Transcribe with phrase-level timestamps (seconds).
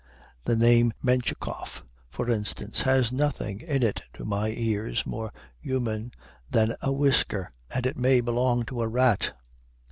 [0.45, 6.11] The name Menschikoff, for instance, has nothing in it to my ears more human
[6.49, 9.31] than a whisker, and it may belong to a rat.